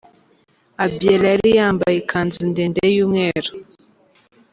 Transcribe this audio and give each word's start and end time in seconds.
Abiella 0.83 1.27
yari 1.33 1.49
yambaye 1.59 1.95
ikanzu 1.99 2.41
ndende 2.51 2.83
yumweru. 2.95 3.51